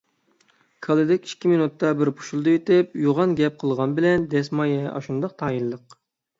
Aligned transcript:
كالىدەك 0.87 1.27
ئىككى 1.29 1.51
مېنۇتتا 1.51 1.91
بىر 1.99 2.11
پۇشۇلدىۋېتىپ 2.23 2.97
يوغان 3.03 3.37
گەپ 3.43 3.61
قىلغان 3.67 3.95
بىلەن 4.03 4.29
دەسمايە 4.35 4.83
ئاشۇنداق 4.97 5.41
تايىنلىق. 5.45 6.01